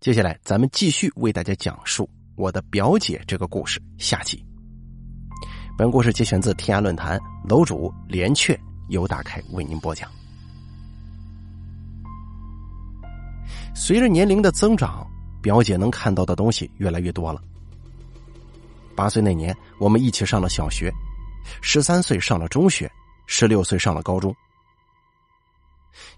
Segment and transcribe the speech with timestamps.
[0.00, 4.42] 接下来，咱们继续为大家讲述我的表姐这个故事下集。
[5.76, 8.58] 本故事节选自天涯论坛，楼主连雀
[8.88, 10.10] 由大开为您播讲。
[13.74, 15.06] 随着年龄的增长，
[15.42, 17.42] 表姐能看到的东西越来越多了。
[18.96, 20.90] 八岁那年，我们一起上了小学；
[21.60, 22.88] 十三岁上了中学；
[23.26, 24.34] 十六岁上了高中。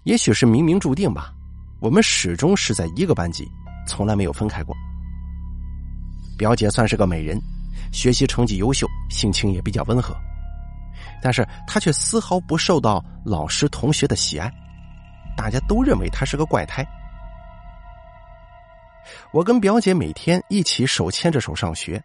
[0.03, 1.33] 也许是冥冥注定吧，
[1.81, 3.45] 我们始终是在一个班级。
[3.85, 4.75] 从来没有分开过。
[6.37, 7.39] 表姐算是个美人，
[7.91, 10.15] 学习成绩优秀，性情也比较温和，
[11.21, 14.51] 但是她却丝毫不受到老师同学的喜爱，
[15.37, 16.83] 大家都认为她是个怪胎。
[19.31, 22.03] 我跟表姐每天一起手牵着手上学，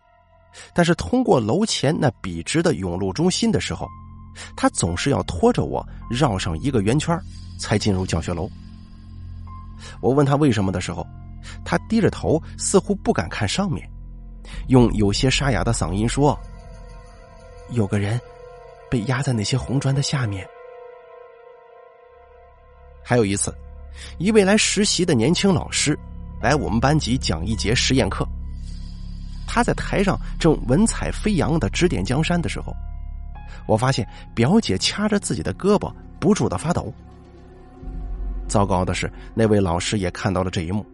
[0.74, 3.88] 但是通过楼前那笔直的甬路中心的时候，
[4.56, 7.18] 她总是要拖着我绕上一个圆圈，
[7.58, 8.48] 才进入教学楼。
[10.02, 11.06] 我问她为什么的时候。
[11.64, 13.88] 他低着头，似乎不敢看上面，
[14.68, 16.38] 用有些沙哑的嗓音说
[17.70, 18.20] ：“有个人
[18.90, 20.46] 被压在那些红砖的下面。”
[23.04, 23.54] 还有一次，
[24.18, 25.98] 一位来实习的年轻老师
[26.42, 28.26] 来我们班级讲一节实验课，
[29.46, 32.74] 他在台上正文采飞扬的指点江山的时候，
[33.66, 36.92] 我发现表姐掐着自己的胳膊不住的发抖。
[38.46, 40.84] 糟糕的是，那位老师也看到了这一幕。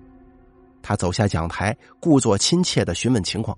[0.86, 3.56] 他走下讲台，故作亲切的询问情况，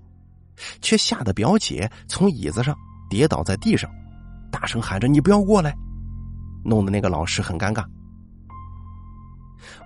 [0.81, 2.73] 却吓得表姐从椅子上
[3.09, 3.91] 跌倒在地上，
[4.49, 5.75] 大声喊着：“你不要过来！”
[6.63, 7.83] 弄得那个老师很尴尬。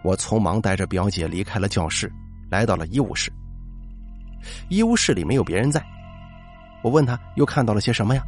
[0.03, 2.13] 我匆忙带着表姐离开了教室，
[2.51, 3.33] 来到了医务室。
[4.69, 5.83] 医务室里没有别人在，
[6.83, 8.23] 我问他又看到了些什么呀？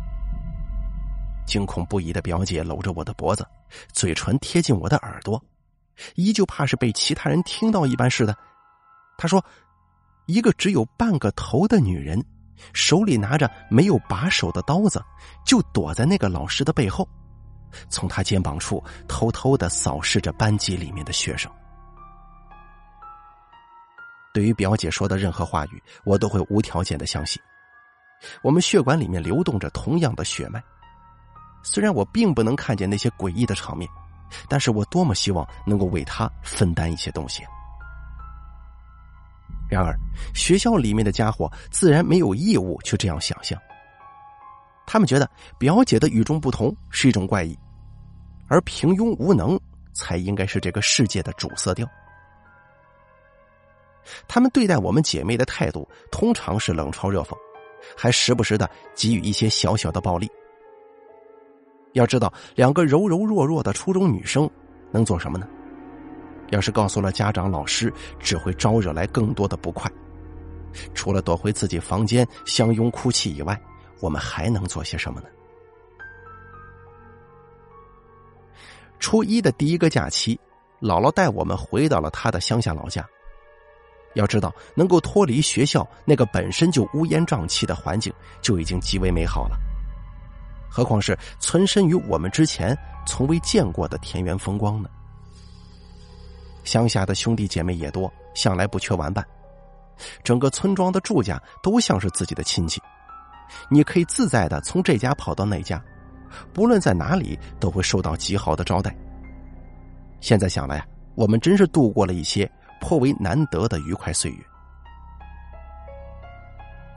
[1.46, 3.46] 惊恐不已的表姐搂着我的脖子，
[3.92, 5.40] 嘴唇贴近我的耳朵，
[6.16, 8.36] 依旧怕是被其他人听到一般似的。
[9.18, 9.44] 他说
[10.28, 12.24] ：“一个只有半个头的女人，
[12.74, 15.04] 手里拿着没有把手的刀子，
[15.46, 17.08] 就躲在那个老师的背后，
[17.90, 21.52] 从他肩膀处偷偷的扫视着班级里面的学生。”
[24.34, 27.40] 对于表姐说的任何话语，我都会无条件的相信。
[28.42, 30.64] 我们血管里面流动着同样的血脉，
[31.62, 33.88] 虽然我并不能看见那些诡异的场面，
[34.50, 37.44] 但是我多么希望能够为他分担一些东西。
[39.74, 39.98] 然而，
[40.34, 43.60] 学校里面的家伙自然没有义务去这样想象。
[44.86, 47.58] 他们觉得表姐的与众不同是一种怪异，
[48.48, 49.60] 而平庸无能
[49.94, 51.88] 才应该是这个世界的主色调。
[54.28, 57.36] 他们对待我们姐妹的态度通常是冷嘲热讽，
[57.96, 60.30] 还时不时的给予一些小小的暴力。
[61.94, 64.50] 要知道，两个柔柔弱弱的初中女生
[64.92, 65.48] 能做什么呢？
[66.54, 69.92] 要是告诉了家长、老师，只会招惹来更多的不快。
[70.94, 73.60] 除了躲回自己房间相拥哭泣以外，
[74.00, 75.28] 我们还能做些什么呢？
[79.00, 80.40] 初一的第一个假期，
[80.80, 83.04] 姥姥带我们回到了她的乡下老家。
[84.14, 89.58] 要知道，能够脱离学校那个本身就乌烟瘴气的环境，就已经极为美好了。
[90.70, 92.78] 何况是存身于我们之前
[93.08, 94.90] 从未见过的田园风光呢？
[96.64, 99.26] 乡下的兄弟姐妹也多，向来不缺玩伴。
[100.24, 102.82] 整个村庄的住家都像是自己的亲戚，
[103.70, 105.82] 你可以自在的从这家跑到那家，
[106.52, 108.96] 不论在哪里都会受到极好的招待。
[110.20, 110.86] 现在想来，
[111.16, 112.50] 我们真是度过了一些
[112.82, 114.38] 颇为难得的愉快岁月。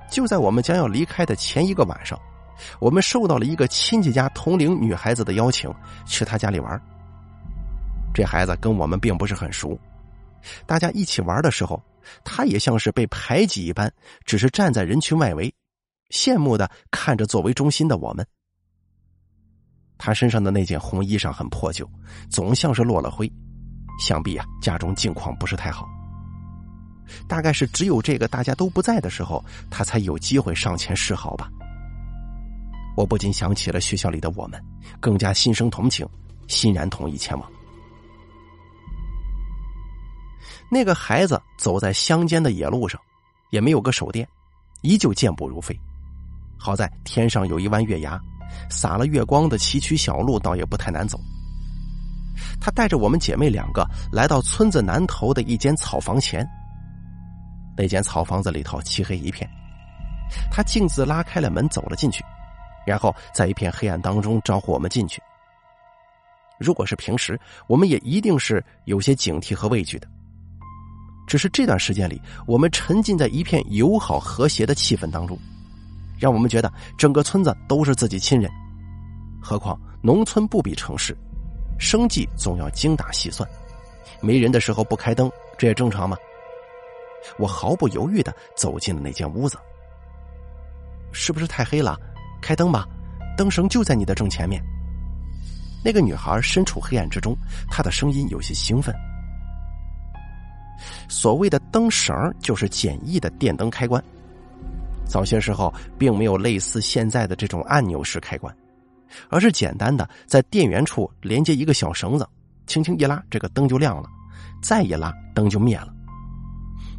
[0.08, 2.18] 就在我们将要离开的前一个晚上，
[2.78, 5.70] 我们受到了一个亲戚家同龄女孩子的邀请，
[6.06, 6.80] 去她家里玩。
[8.16, 9.78] 这孩子跟我们并不是很熟，
[10.64, 11.78] 大家一起玩的时候，
[12.24, 13.92] 他也像是被排挤一般，
[14.24, 15.54] 只是站在人群外围，
[16.08, 18.26] 羡慕的看着作为中心的我们。
[19.98, 21.86] 他身上的那件红衣裳很破旧，
[22.30, 23.30] 总像是落了灰，
[24.00, 25.86] 想必啊家中境况不是太好。
[27.28, 31.50] 大概是只有这个大家都不在的时候，他才有机会上前示好吧。
[32.96, 34.58] 我不禁想起了学校里的我们，
[35.00, 36.08] 更加心生同情，
[36.48, 37.52] 欣然同意前往。
[40.70, 43.00] 那个孩子走在乡间的野路上，
[43.50, 44.26] 也没有个手电，
[44.82, 45.78] 依旧健步如飞。
[46.58, 48.20] 好在天上有一弯月牙，
[48.68, 51.18] 洒了月光的崎岖小路倒也不太难走。
[52.60, 56.46] 他带着我们姐妹两个来到村子南头的一间草房前。
[57.76, 59.48] 那间草房子里头漆黑一片，
[60.50, 62.24] 他径自拉开了门走了进去，
[62.86, 65.22] 然后在一片黑暗当中招呼我们进去。
[66.58, 70.08] 如果是平时，我们也一定是有些警惕和畏惧的。
[71.26, 75.38] 只是这段时间里，我们沉浸在一片友好和谐的气氛当中，
[76.18, 78.50] 让我们觉得整个村子都是自己亲人。
[79.40, 81.16] 何况农村不比城市，
[81.78, 83.48] 生计总要精打细算，
[84.20, 86.16] 没人的时候不开灯，这也正常嘛。
[87.38, 89.58] 我毫不犹豫的走进了那间屋子。
[91.12, 91.98] 是不是太黑了？
[92.40, 92.86] 开灯吧，
[93.36, 94.62] 灯绳就在你的正前面。
[95.84, 97.36] 那个女孩身处黑暗之中，
[97.68, 98.94] 她的声音有些兴奋。
[101.08, 104.02] 所谓的灯绳就是简易的电灯开关，
[105.06, 108.54] 早些时候并没有类似现在的这种按钮式开关，
[109.28, 112.28] 而是简单的在电源处连接一个小绳子，
[112.66, 114.08] 轻轻一拉，这个灯就亮了；
[114.60, 115.92] 再一拉，灯就灭了。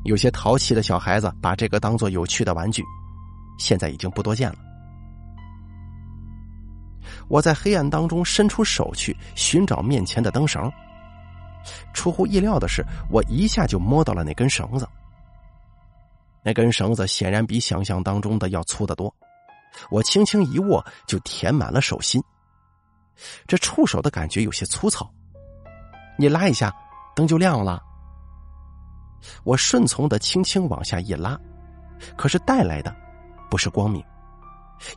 [0.03, 2.83] 有些淘气的小孩子把这个当做有趣的玩具，
[3.59, 4.57] 现在已经不多见了。
[7.27, 10.71] 我在黑暗当中伸出手去寻找面前的灯绳。
[11.93, 14.87] 出乎意料的是，我一下就摸到了那根绳子。
[16.43, 19.13] 那根绳子显然比想象当中的要粗得多，
[19.89, 22.23] 我轻轻一握就填满了手心。
[23.47, 25.09] 这触手的感觉有些粗糙，
[26.17, 26.73] 你拉一下，
[27.15, 27.81] 灯就亮了。
[29.43, 31.37] 我顺从的轻轻往下一拉，
[32.15, 32.95] 可是带来的
[33.49, 34.01] 不是光明，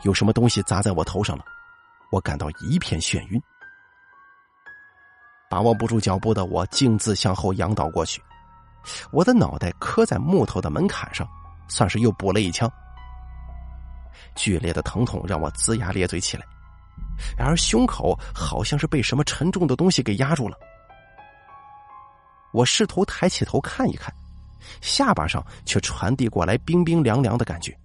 [0.02, 1.44] 有什么东西砸在我头上了，
[2.12, 3.42] 我感到一片眩晕。
[5.50, 8.22] 把握不住脚步的我径自向后仰倒过去，
[9.10, 11.28] 我的脑袋磕在木头的门槛上，
[11.66, 12.70] 算是又补了一枪。
[14.36, 16.46] 剧烈的疼痛让我龇牙咧嘴起来，
[17.36, 20.56] 然而胸口好像是被什么沉重的东西给压住了。
[22.52, 24.14] 我试图抬起头看一看，
[24.80, 27.76] 下巴上却传递过来冰冰凉凉的感觉。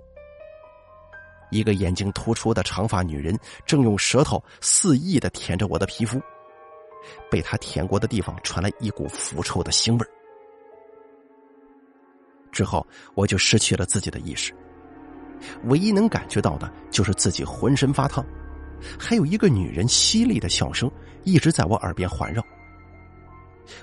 [1.50, 3.36] 一个眼睛突出的长发女人
[3.66, 6.22] 正用舌头肆意的舔着我的皮肤。
[7.30, 10.08] 被他舔过的地方传来一股腐臭的腥味
[12.52, 14.54] 之后我就失去了自己的意识，
[15.66, 18.26] 唯一能感觉到的就是自己浑身发烫，
[18.98, 20.90] 还有一个女人犀利的笑声
[21.24, 22.42] 一直在我耳边环绕。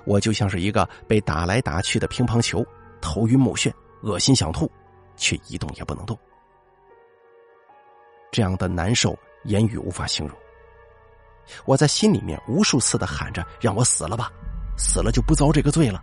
[0.04, 2.64] 我就像是一个被打来打去的乒乓球，
[3.00, 3.70] 头晕目眩，
[4.02, 4.70] 恶心想吐，
[5.16, 6.16] 却一动也不能动。
[8.30, 9.14] 这样的难受，
[9.44, 10.34] 言语无法形容。
[11.64, 14.30] 我在心里面无数次的喊着：“让我死了吧，
[14.76, 16.02] 死了就不遭这个罪了。”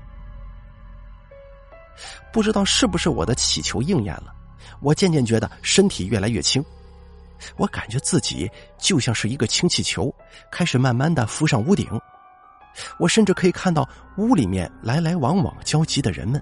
[2.31, 4.33] 不知道是不是我的祈求应验了，
[4.81, 6.63] 我渐渐觉得身体越来越轻，
[7.57, 10.13] 我感觉自己就像是一个氢气球，
[10.51, 11.87] 开始慢慢的浮上屋顶。
[12.99, 13.87] 我甚至可以看到
[14.17, 16.41] 屋里面来来往往焦急的人们。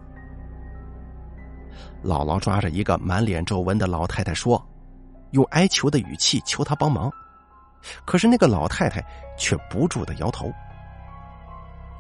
[2.04, 4.64] 姥姥抓着一个满脸皱纹的老太太说
[5.32, 7.12] ：“用哀求的语气求她帮忙。”
[8.06, 9.04] 可是那个老太太
[9.38, 10.52] 却不住的摇头。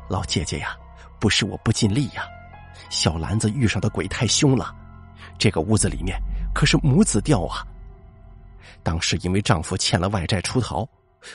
[0.09, 0.75] 老姐姐呀，
[1.19, 2.23] 不是我不尽力呀，
[2.89, 4.73] 小兰子遇上的鬼太凶了，
[5.37, 6.17] 这个屋子里面
[6.53, 7.65] 可是母子吊啊。
[8.83, 10.87] 当时因为丈夫欠了外债出逃，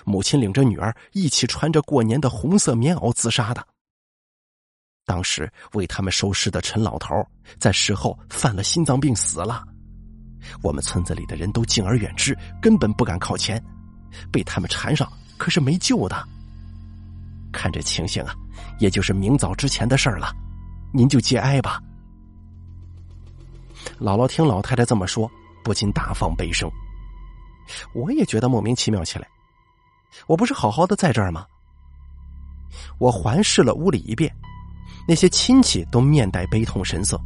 [0.04, 3.66] 母亲领着女儿一起穿着过年的红色棉袄自杀的。
[5.04, 7.14] 当时为他们收尸的陈老头
[7.58, 9.62] 在事后犯了心脏病死了，
[10.62, 13.62] 我们村子里的人都敬而远之，根本不敢靠前。
[14.30, 16.28] 被他们缠上，可是没救的。
[17.52, 18.34] 看这情形啊，
[18.78, 20.34] 也就是明早之前的事儿了。
[20.92, 21.82] 您就节哀吧。
[24.00, 25.30] 姥姥听老太太这么说，
[25.64, 26.70] 不禁大放悲声。
[27.94, 29.26] 我也觉得莫名其妙起来。
[30.26, 31.46] 我不是好好的在这儿吗？
[32.98, 34.34] 我环视了屋里一遍，
[35.06, 37.20] 那些亲戚都面带悲痛神色，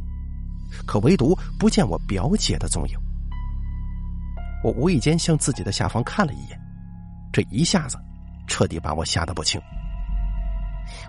[0.85, 2.97] 可唯独不见我表姐的踪影。
[4.63, 6.66] 我无意间向自己的下方看了一眼。
[7.37, 7.99] 这一下子，
[8.47, 9.61] 彻底把我吓得不轻。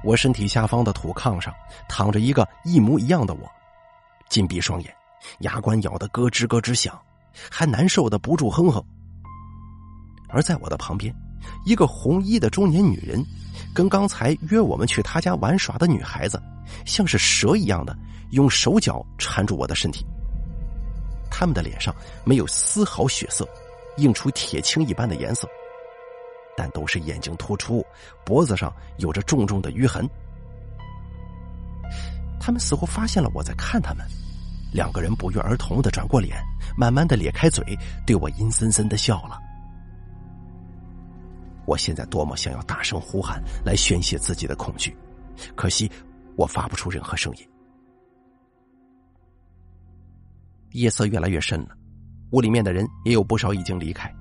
[0.05, 1.55] 我身体下方的土炕上
[1.89, 3.51] 躺着一个一模一样的我，
[4.29, 4.95] 紧闭双眼，
[5.39, 7.01] 牙关咬得咯吱咯吱响，
[7.51, 8.85] 还难受的不住哼哼。
[10.29, 11.15] 而在我的旁边，
[11.65, 13.25] 一个红衣的中年女人，
[13.75, 16.39] 跟刚才约我们去她家玩耍的女孩子，
[16.85, 17.97] 像是蛇一样的
[18.33, 20.05] 用手脚缠住我的身体。
[21.31, 23.49] 他们的脸上没有丝毫血色，
[23.97, 25.49] 映出铁青一般的颜色。
[26.59, 27.87] 但都是眼睛突出，
[28.27, 30.05] 脖子上有着重重的淤痕。
[32.41, 34.05] 他们似乎发现了我在看他们，
[34.73, 36.37] 两个人不约而同的转过脸，
[36.77, 39.39] 慢慢的咧开嘴，对我阴森森的笑了。
[41.65, 44.97] 我现在多么想要大声呼喊来宣泄自己的恐惧，
[45.55, 45.89] 可惜
[46.35, 47.49] 我发不出任何声音。
[50.73, 51.69] 夜色越来越深了，
[52.33, 54.13] 屋里面的人也有不少已经离开。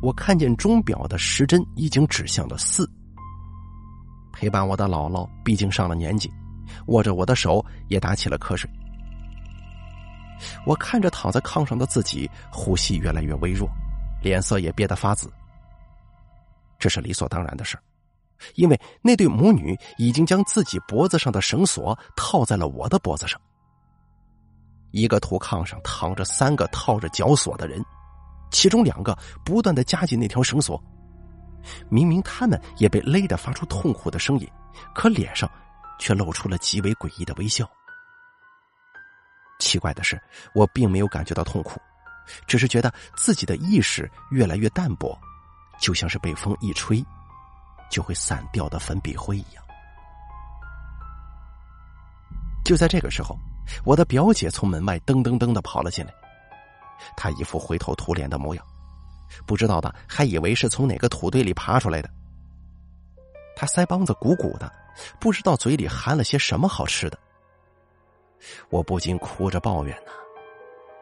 [0.00, 2.88] 我看见钟表的时针已经指向了四。
[4.32, 6.32] 陪伴我的姥姥毕竟上了年纪，
[6.86, 8.68] 握着我的手也打起了瞌睡。
[10.66, 13.68] 我看着躺在炕上的自己，呼吸越来越微弱，
[14.22, 15.32] 脸色也变得发紫。
[16.78, 17.78] 这是理所当然的事
[18.56, 23.40] 因为那对母女已经将自己脖子上的绳索套在了我的脖子上。
[24.90, 27.80] 一个土炕上躺着三个套着绞索的人，
[28.52, 30.80] 其中两个不断的夹紧那条绳索。
[31.88, 34.48] 明明他们也被勒得发出痛苦的声音，
[34.94, 35.50] 可脸上
[35.98, 37.68] 却露出了极为诡异的微笑。
[39.58, 40.20] 奇怪的是，
[40.54, 41.80] 我并没有感觉到痛苦，
[42.48, 45.16] 只是觉得自己的意识越来越淡薄，
[45.78, 47.04] 就像是被风一吹
[47.88, 49.62] 就会散掉的粉笔灰一样。
[52.64, 53.38] 就在这个时候，
[53.84, 56.12] 我的表姐从门外噔噔噔的跑了进来，
[57.16, 58.64] 他一副灰头土脸的模样。
[59.46, 62.10] 不知道的还以为是从哪个土堆里爬出来的。
[63.56, 64.70] 他腮帮子鼓鼓的，
[65.18, 67.18] 不知道嘴里含了些什么好吃的。
[68.70, 70.12] 我不禁哭着抱怨：“呢，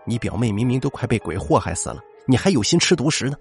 [0.05, 3.37] 你表妹明明都快被鬼祸害死了，你还有心吃独食呢！”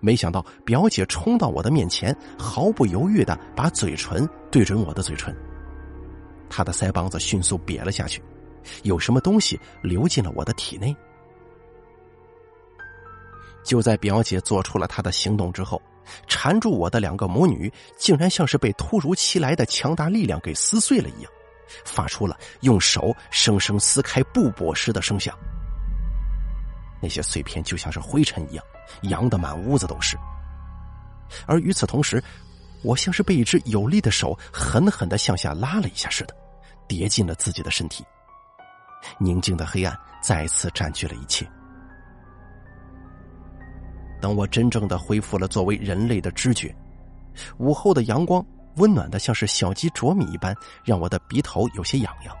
[0.00, 5.34] 没想到表姐冲到我的面前，毫不犹豫的把嘴唇对准我的嘴唇。
[6.48, 8.22] 她的腮帮子迅速瘪了下去，
[8.82, 10.94] 有什么东西流进了我的体内。
[13.62, 15.80] 就在表姐做出了她的行动之后，
[16.26, 21.30] 缠住我的两个母女竟然像是被突如其来的强大力量给撕碎了一样，
[21.84, 25.38] 发出了用手生生撕开布帛时的声响。
[27.02, 28.64] 那些碎片就像是灰尘一样，
[29.02, 30.18] 扬得满屋子都是。
[31.46, 32.22] 而与此同时，
[32.82, 36.34] 我像是被一只有力的手狠狠的向下拉了一下似的，
[36.88, 38.04] 跌进了自己的身体。
[39.18, 41.46] 宁静的黑暗再次占据了一切。
[44.20, 46.74] 等我真正的恢复了作为人类的知觉，
[47.58, 48.44] 午后的阳光
[48.76, 50.54] 温暖的像是小鸡啄米一般，
[50.84, 52.36] 让我的鼻头有些痒痒。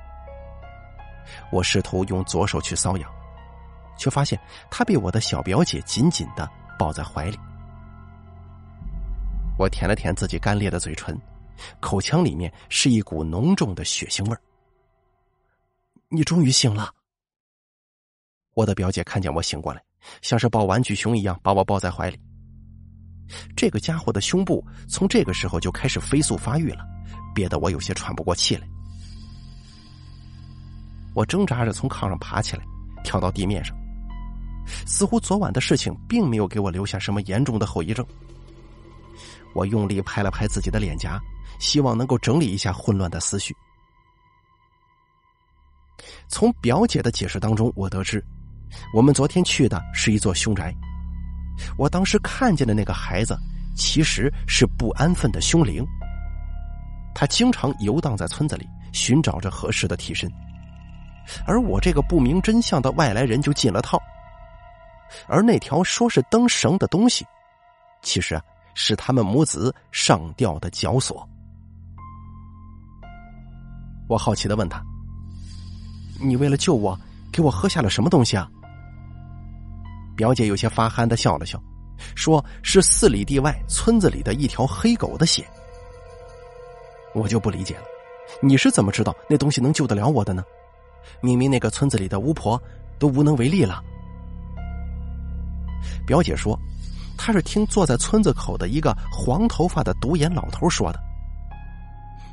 [1.50, 3.10] 我试图用左手去搔痒，
[3.96, 4.38] 却发现
[4.70, 6.48] 他被我的小表姐紧紧的
[6.78, 7.38] 抱在怀里。
[9.58, 11.18] 我舔了舔自己干裂的嘴唇，
[11.80, 14.40] 口腔里面是一股浓重的血腥味儿
[16.10, 16.92] 你终于醒了。
[18.54, 19.82] 我的表姐看见我醒过来。
[20.22, 22.18] 像是抱玩具熊一样把我抱在怀里。
[23.54, 26.84] 这个家伙的胸部从这个时候就开始飞速发育了，
[27.34, 28.66] 憋得我有些喘不过气来。
[31.12, 32.64] 我挣扎着从炕上爬起来，
[33.04, 33.76] 跳到地面上。
[34.86, 38.02] 似乎昨晚的事情并没有给我留下什么严重的后遗症。
[39.52, 41.20] 我用力拍了拍自己的脸颊，
[41.58, 43.54] 希望能够整理一下混乱的思绪。
[46.28, 48.24] 从表姐的解释当中，我得知。
[48.94, 50.74] 我们昨天去的是一座凶宅，
[51.76, 53.36] 我当时看见的那个孩子
[53.74, 55.84] 其实是不安分的凶灵。
[57.14, 60.30] 他经常游荡在村子里，寻找着合适的替身，
[61.44, 64.00] 而我这个不明真相的外来人就进了套。
[65.26, 67.26] 而那条说是灯绳的东西，
[68.02, 68.42] 其实啊
[68.74, 71.28] 是他们母子上吊的绞索。
[74.08, 74.80] 我好奇的问他
[76.20, 76.98] ：“你为了救我，
[77.32, 78.48] 给我喝下了什么东西啊？”
[80.16, 81.60] 表姐有些发憨的笑了笑，
[82.14, 85.46] 说是四里地外村子里的一条黑狗的血。
[87.14, 87.82] 我就不理解了，
[88.42, 90.44] 你是怎么知道那东西能救得了我的呢？
[91.22, 92.60] 明明那个村子里的巫婆
[92.98, 93.82] 都无能为力了。
[96.06, 96.58] 表姐说，
[97.16, 101.00] 她是听坐在村子口的一个黄头发的独眼老头说的。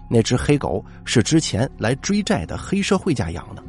[0.09, 3.63] 那只黑狗是之前来追债的黑社会家养的，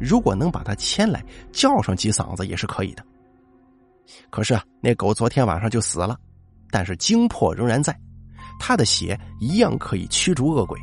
[0.00, 3.04] 如果能把它牵来叫上几嗓子也是可以的。
[4.30, 6.18] 可是啊，那狗昨天晚上就死了，
[6.70, 7.96] 但是精魄仍然在，
[8.58, 10.80] 它的血一样可以驱逐恶鬼。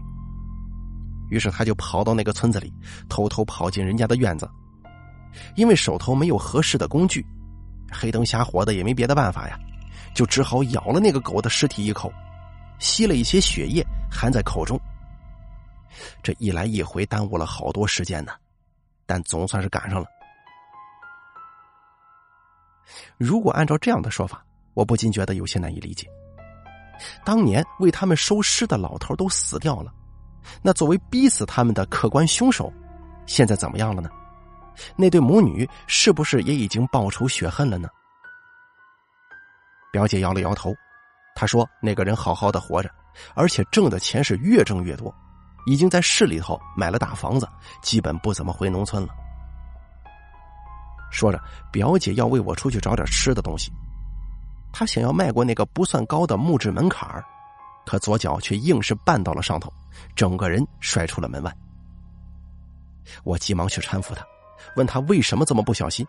[1.30, 2.72] 于是他就跑到那个村子里，
[3.10, 4.50] 偷偷跑进人家的院子，
[5.56, 7.26] 因为手头没有合适的工具，
[7.92, 9.60] 黑灯瞎火的也没别的办法呀，
[10.16, 12.10] 就只好咬了那个狗的尸体一口，
[12.80, 14.80] 吸了一些血液含在口中。
[16.24, 18.32] 这一来一回耽误了好多时间呢，
[19.08, 20.06] 但总算是赶上了。
[23.18, 24.46] 如果按照这样的说法，
[24.76, 26.08] 我不禁觉得有些难以理解。
[27.26, 29.92] 当年为他们收尸的老头都死掉了，
[30.62, 32.72] 那作为逼死他们的客观凶手，
[33.26, 34.10] 现在怎么样了呢？
[34.96, 37.90] 那对母女是不是也已经报仇雪恨了呢？
[39.92, 40.74] 表姐摇了摇头，
[41.36, 42.90] 她说：“那个人好好的活着，
[43.36, 45.14] 而且挣的钱是越挣越多，
[45.68, 47.48] 已经在市里头买了大房子，
[47.84, 49.10] 基本不怎么回农村了。”
[51.12, 51.40] 说着，
[51.72, 53.72] 表姐要为我出去找点吃的东西。
[54.74, 57.24] 她想要迈过那个不算高的木质门槛
[57.86, 59.72] 可左脚却硬是绊到了上头，
[60.16, 61.56] 整个人摔出了门外。
[63.24, 64.26] 我急忙去搀扶她，
[64.76, 66.06] 问她为什么这么不小心，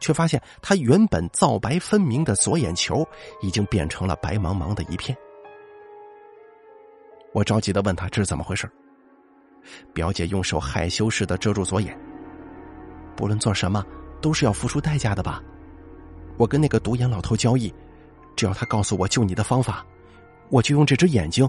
[0.00, 3.06] 却发现她原本皂白分明的左眼球
[3.42, 5.16] 已经变成了白茫茫的一片。
[7.32, 8.70] 我着急的问他这是怎么回事，
[9.92, 11.98] 表姐用手害羞似的遮住左眼。
[13.16, 13.84] 不论做什么，
[14.20, 15.42] 都是要付出代价的吧？
[16.36, 17.72] 我跟那个独眼老头交易，
[18.36, 19.84] 只要他告诉我救你的方法，
[20.50, 21.48] 我就用这只眼睛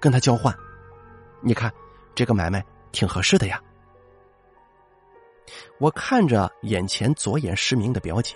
[0.00, 0.54] 跟他交换。
[1.40, 1.72] 你看，
[2.14, 3.60] 这个买卖挺合适的呀。
[5.78, 8.34] 我看着眼前左眼失明的表姐，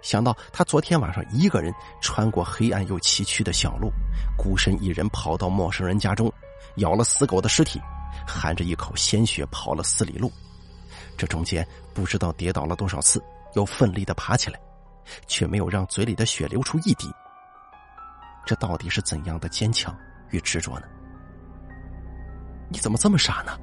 [0.00, 3.90] 想到他昨天晚上一个人穿过黑暗又崎岖的小路，
[4.36, 6.32] 孤身一人跑到陌生人家中，
[6.76, 7.80] 咬了死狗的尸体，
[8.26, 10.30] 含着一口鲜血跑了四里路，
[11.16, 13.22] 这中间不知道跌倒了多少次，
[13.54, 14.60] 又奋力的爬起来，
[15.26, 17.10] 却没有让嘴里的血流出一滴。
[18.46, 19.94] 这到底是怎样的坚强
[20.30, 20.86] 与执着呢？
[22.70, 23.58] 你怎么这么傻呢？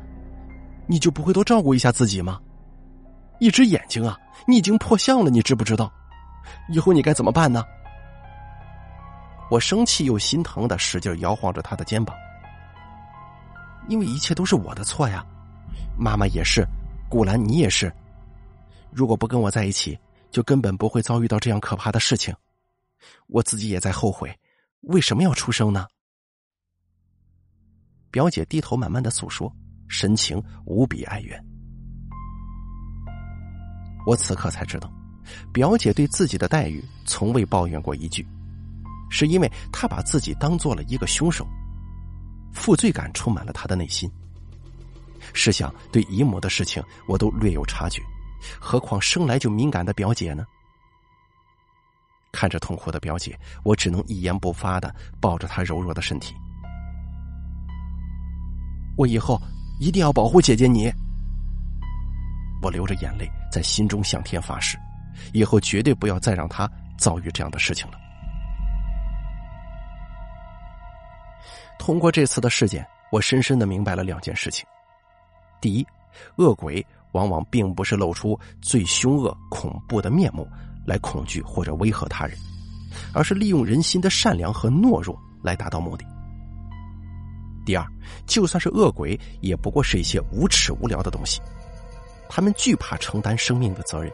[0.85, 2.39] 你就不会多照顾一下自己吗？
[3.39, 5.91] 一只眼睛啊，你已经破相了，你知不知道？
[6.69, 7.63] 以后你该怎么办呢？
[9.51, 12.15] 我生气又心疼的使劲摇晃着他的肩膀，
[13.87, 15.23] 因为一切都是我的错呀，
[15.97, 16.65] 妈妈也是，
[17.09, 17.93] 古兰你也是。
[18.91, 19.99] 如果不跟我在一起，
[20.31, 22.35] 就根本不会遭遇到这样可怕的事情。
[23.27, 24.35] 我自己也在后悔，
[24.81, 25.85] 为什么要出生呢？
[28.09, 29.53] 表姐低头慢慢的诉说，
[29.87, 31.39] 神情无比哀怨。
[34.07, 34.91] 我此刻才知道，
[35.53, 38.25] 表姐对自己的待遇从未抱怨过一句，
[39.09, 41.47] 是因为她把自己当做了一个凶手，
[42.53, 44.09] 负罪感充满了她的内心。
[45.33, 48.01] 试想，对姨母的事情我都略有察觉，
[48.59, 50.45] 何况生来就敏感的表姐呢？
[52.31, 56.35] 看着痛苦的表姐，我只能一言不发的抱着她柔弱的身体。
[58.97, 59.41] 我以后
[59.79, 60.91] 一定要保护姐姐你。
[62.61, 64.77] 我流着眼泪，在心中向天发誓，
[65.33, 67.97] 以后绝对不要再让他遭遇这样的事情了。
[71.77, 74.65] 通过这次的事件，我深深的明白了两件事情：
[75.61, 75.85] 第一，
[76.37, 80.47] 恶鬼往往并不是露出最凶恶、恐怖的面目
[80.85, 82.37] 来恐惧或者威吓他人，
[83.13, 86.05] 而是利用人心的善良和懦弱来达到目的。
[87.65, 87.85] 第二，
[88.25, 91.41] 就算是恶鬼，也不过是一些无耻无聊的东西。
[92.29, 94.11] 他们惧怕承担生命的责任，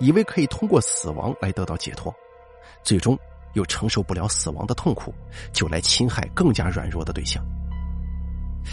[0.00, 2.14] 以为可以通过死亡来得到解脱，
[2.82, 3.18] 最终
[3.54, 5.14] 又承受不了死亡的痛苦，
[5.52, 7.44] 就来侵害更加软弱的对象。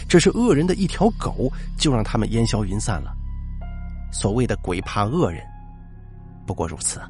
[0.08, 3.12] 这是恶人的一条狗，就让他们烟消云散了。
[4.12, 5.42] 所谓的鬼怕恶人，
[6.46, 7.00] 不过如此。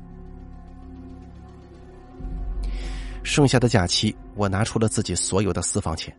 [3.23, 6.17] 剩下的假期，我拿出了自己所有的私房钱，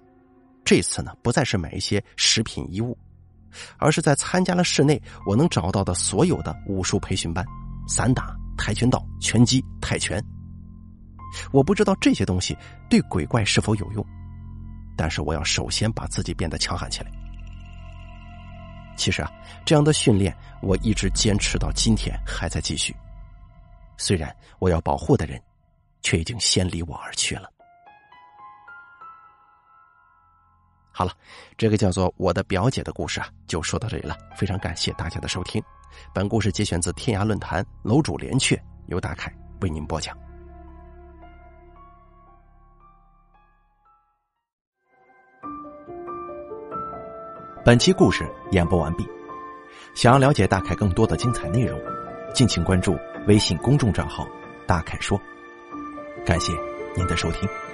[0.64, 2.98] 这次呢，不再是买一些食品衣物。
[3.78, 7.46] 而是在参加了室内我能找到的所有的武术培训班，
[7.94, 10.24] 散打、跆拳道、拳击、泰拳。
[11.52, 12.58] 我不知道这些东西
[12.90, 14.06] 对鬼怪是否有用，
[14.96, 17.12] 但是我要首先把自己变得强悍起来。
[18.96, 19.30] 其实啊，
[19.66, 22.96] 这样的训练我一直坚持到今天还在继续，
[23.98, 25.42] 虽然我要保护的人，
[26.02, 27.52] 却已经先离我而去了。
[30.94, 31.12] 好了，
[31.58, 34.16] 这个叫做我的表姐的故事啊，就说到这里了。
[34.38, 35.62] 非常感谢大家的收听，
[36.14, 40.18] 本故事节选自天涯论坛楼主连雀，由大凯为您播讲。
[47.64, 49.08] 本期故事演播完毕，
[49.94, 51.80] 想要了解大凯更多的精彩内容，
[52.34, 54.28] 敬请关注微信公众账号
[54.66, 55.20] “大凯说”。
[56.26, 56.52] 感谢
[56.96, 57.71] 您的收听。